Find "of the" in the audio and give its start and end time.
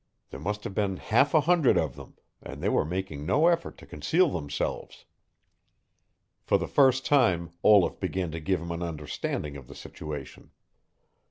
9.57-9.75